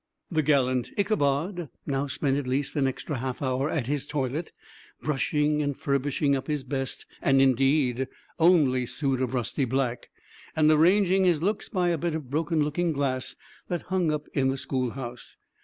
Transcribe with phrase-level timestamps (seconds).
[0.31, 4.51] The gallant Ichabod now spent at least an extra half hour at his toilet,
[5.03, 8.07] brushing and furbishing up his best, and indeed
[8.39, 10.09] only suit of rusty black,
[10.55, 13.35] and arranging his looks by a bit of broken looking glass
[13.67, 15.37] that hung up in the schoolhouse.